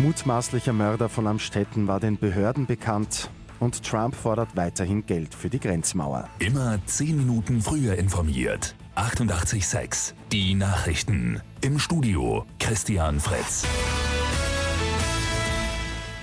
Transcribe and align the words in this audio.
Mutmaßlicher 0.00 0.72
Mörder 0.72 1.08
von 1.08 1.26
Amstetten 1.26 1.88
war 1.88 1.98
den 1.98 2.18
Behörden 2.18 2.66
bekannt 2.66 3.30
und 3.58 3.82
Trump 3.82 4.14
fordert 4.14 4.54
weiterhin 4.54 5.04
Geld 5.06 5.34
für 5.34 5.50
die 5.50 5.58
Grenzmauer. 5.58 6.28
Immer 6.38 6.78
10 6.86 7.16
Minuten 7.16 7.60
früher 7.60 7.96
informiert. 7.96 8.76
88.6 8.94 10.12
Die 10.30 10.54
Nachrichten. 10.54 11.40
Im 11.62 11.80
Studio 11.80 12.46
Christian 12.60 13.18
Fritz. 13.18 13.64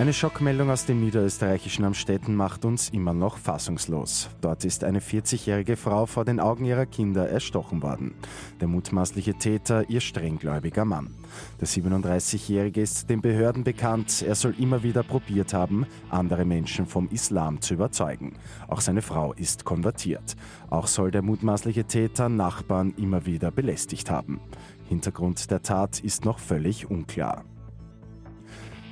Eine 0.00 0.14
Schockmeldung 0.14 0.70
aus 0.70 0.86
dem 0.86 0.98
niederösterreichischen 1.04 1.84
Amstetten 1.84 2.34
macht 2.34 2.64
uns 2.64 2.88
immer 2.88 3.12
noch 3.12 3.36
fassungslos. 3.36 4.30
Dort 4.40 4.64
ist 4.64 4.82
eine 4.82 5.00
40-jährige 5.00 5.76
Frau 5.76 6.06
vor 6.06 6.24
den 6.24 6.40
Augen 6.40 6.64
ihrer 6.64 6.86
Kinder 6.86 7.28
erstochen 7.28 7.82
worden. 7.82 8.14
Der 8.62 8.68
mutmaßliche 8.68 9.34
Täter 9.34 9.90
ihr 9.90 10.00
strenggläubiger 10.00 10.86
Mann. 10.86 11.14
Der 11.60 11.68
37-jährige 11.68 12.80
ist 12.80 13.10
den 13.10 13.20
Behörden 13.20 13.62
bekannt. 13.62 14.24
Er 14.26 14.36
soll 14.36 14.54
immer 14.58 14.82
wieder 14.82 15.02
probiert 15.02 15.52
haben, 15.52 15.84
andere 16.08 16.46
Menschen 16.46 16.86
vom 16.86 17.06
Islam 17.10 17.60
zu 17.60 17.74
überzeugen. 17.74 18.36
Auch 18.68 18.80
seine 18.80 19.02
Frau 19.02 19.34
ist 19.34 19.66
konvertiert. 19.66 20.34
Auch 20.70 20.86
soll 20.86 21.10
der 21.10 21.20
mutmaßliche 21.20 21.84
Täter 21.84 22.30
Nachbarn 22.30 22.94
immer 22.96 23.26
wieder 23.26 23.50
belästigt 23.50 24.10
haben. 24.10 24.40
Hintergrund 24.88 25.50
der 25.50 25.60
Tat 25.60 26.00
ist 26.00 26.24
noch 26.24 26.38
völlig 26.38 26.90
unklar. 26.90 27.44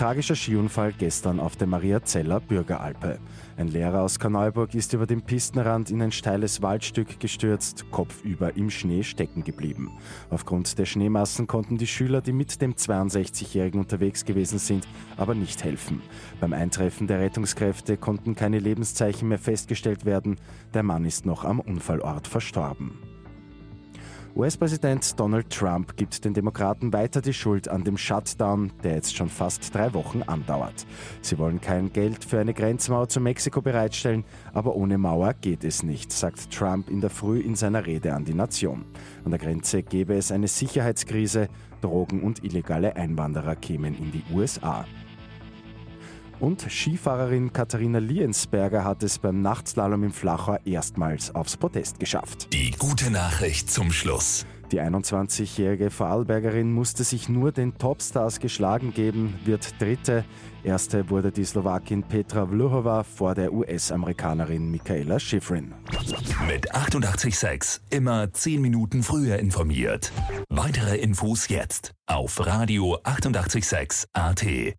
Tragischer 0.00 0.34
Skiunfall 0.34 0.94
gestern 0.94 1.38
auf 1.38 1.56
der 1.56 1.66
Mariazeller 1.66 2.40
Bürgeralpe. 2.40 3.18
Ein 3.58 3.68
Lehrer 3.68 4.00
aus 4.00 4.18
Karneuburg 4.18 4.74
ist 4.74 4.94
über 4.94 5.06
den 5.06 5.20
Pistenrand 5.20 5.90
in 5.90 6.00
ein 6.00 6.10
steiles 6.10 6.62
Waldstück 6.62 7.20
gestürzt, 7.20 7.84
kopfüber 7.90 8.56
im 8.56 8.70
Schnee 8.70 9.02
stecken 9.02 9.44
geblieben. 9.44 9.90
Aufgrund 10.30 10.78
der 10.78 10.86
Schneemassen 10.86 11.46
konnten 11.46 11.76
die 11.76 11.86
Schüler, 11.86 12.22
die 12.22 12.32
mit 12.32 12.62
dem 12.62 12.72
62-Jährigen 12.72 13.78
unterwegs 13.78 14.24
gewesen 14.24 14.58
sind, 14.58 14.88
aber 15.18 15.34
nicht 15.34 15.64
helfen. 15.64 16.00
Beim 16.40 16.54
Eintreffen 16.54 17.06
der 17.06 17.20
Rettungskräfte 17.20 17.98
konnten 17.98 18.34
keine 18.34 18.58
Lebenszeichen 18.58 19.28
mehr 19.28 19.38
festgestellt 19.38 20.06
werden. 20.06 20.40
Der 20.72 20.82
Mann 20.82 21.04
ist 21.04 21.26
noch 21.26 21.44
am 21.44 21.60
Unfallort 21.60 22.26
verstorben. 22.26 23.09
US-Präsident 24.36 25.18
Donald 25.18 25.50
Trump 25.50 25.96
gibt 25.96 26.24
den 26.24 26.34
Demokraten 26.34 26.92
weiter 26.92 27.20
die 27.20 27.32
Schuld 27.32 27.68
an 27.68 27.82
dem 27.82 27.96
Shutdown, 27.96 28.72
der 28.84 28.94
jetzt 28.94 29.16
schon 29.16 29.28
fast 29.28 29.74
drei 29.74 29.92
Wochen 29.92 30.22
andauert. 30.22 30.86
Sie 31.20 31.36
wollen 31.38 31.60
kein 31.60 31.92
Geld 31.92 32.24
für 32.24 32.38
eine 32.38 32.54
Grenzmauer 32.54 33.08
zu 33.08 33.20
Mexiko 33.20 33.60
bereitstellen, 33.60 34.24
aber 34.54 34.76
ohne 34.76 34.98
Mauer 34.98 35.34
geht 35.34 35.64
es 35.64 35.82
nicht, 35.82 36.12
sagt 36.12 36.52
Trump 36.52 36.88
in 36.90 37.00
der 37.00 37.10
Früh 37.10 37.40
in 37.40 37.56
seiner 37.56 37.84
Rede 37.84 38.14
an 38.14 38.24
die 38.24 38.34
Nation. 38.34 38.84
An 39.24 39.32
der 39.32 39.40
Grenze 39.40 39.82
gäbe 39.82 40.14
es 40.14 40.30
eine 40.30 40.48
Sicherheitskrise, 40.48 41.48
Drogen 41.80 42.22
und 42.22 42.44
illegale 42.44 42.94
Einwanderer 42.94 43.56
kämen 43.56 43.98
in 43.98 44.12
die 44.12 44.22
USA. 44.32 44.84
Und 46.40 46.62
Skifahrerin 46.70 47.52
Katharina 47.52 47.98
Liensberger 47.98 48.82
hat 48.82 49.02
es 49.02 49.18
beim 49.18 49.42
Nachtslalom 49.42 50.04
im 50.04 50.12
Flachau 50.12 50.56
erstmals 50.64 51.34
aufs 51.34 51.58
Podest 51.58 52.00
geschafft. 52.00 52.48
Die 52.54 52.70
gute 52.70 53.10
Nachricht 53.10 53.70
zum 53.70 53.92
Schluss. 53.92 54.46
Die 54.72 54.80
21-jährige 54.80 55.90
Vorarlbergerin 55.90 56.72
musste 56.72 57.04
sich 57.04 57.28
nur 57.28 57.52
den 57.52 57.76
Topstars 57.76 58.38
geschlagen 58.40 58.94
geben, 58.94 59.34
wird 59.44 59.80
Dritte. 59.80 60.24
Erste 60.62 61.10
wurde 61.10 61.32
die 61.32 61.44
Slowakin 61.44 62.04
Petra 62.04 62.46
Vlhova 62.46 63.02
vor 63.02 63.34
der 63.34 63.52
US-Amerikanerin 63.52 64.70
Michaela 64.70 65.18
Schifrin. 65.18 65.74
Mit 66.46 66.72
886 66.74 67.82
immer 67.90 68.32
10 68.32 68.62
Minuten 68.62 69.02
früher 69.02 69.38
informiert. 69.38 70.12
Weitere 70.48 70.96
Infos 70.96 71.48
jetzt 71.48 71.92
auf 72.06 72.46
Radio 72.46 72.98
886 73.02 74.08
AT. 74.12 74.76